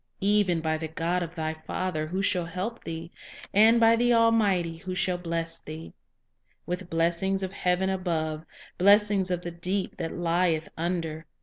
[0.19, 3.11] Even by the God of thy father, who shall help thee;
[3.53, 5.93] And by the Almighty, who shall bless thee
[6.65, 8.43] With blessings of heaven above,
[8.79, 11.27] Blessings of the deep that lieth under